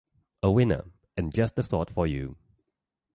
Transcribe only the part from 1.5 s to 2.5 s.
the sort for you.